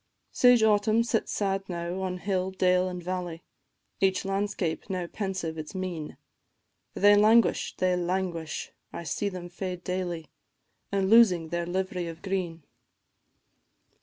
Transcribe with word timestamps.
Sage 0.31 0.63
Autumn 0.63 1.03
sits 1.03 1.31
sad 1.31 1.69
now 1.69 2.01
on 2.01 2.17
hill, 2.17 2.49
dale, 2.49 2.89
and 2.89 3.03
valley, 3.03 3.43
Each 3.99 4.25
landscape 4.25 4.85
how 4.89 5.05
pensive 5.05 5.59
its 5.59 5.75
mien! 5.75 6.17
They 6.95 7.15
languish, 7.15 7.75
they 7.77 7.95
languish! 7.95 8.71
I 8.91 9.03
see 9.03 9.29
them 9.29 9.47
fade 9.47 9.83
daily, 9.83 10.31
And 10.91 11.07
losing 11.07 11.49
their 11.49 11.67
liv'ry 11.67 12.07
of 12.09 12.23
green. 12.23 12.63